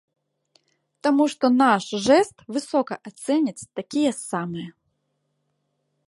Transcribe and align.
Таму 1.07 1.23
што 1.33 1.45
наш 1.63 1.83
жэст 2.05 2.35
высока 2.55 2.93
ацэняць 3.09 3.67
такія 3.81 4.11
самыя. 4.29 4.69